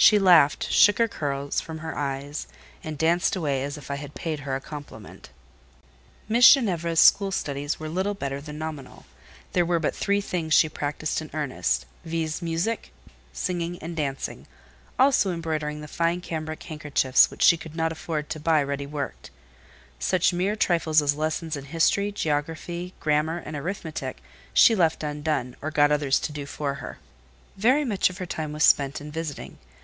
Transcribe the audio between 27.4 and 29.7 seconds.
Very much of her time was spent in visiting.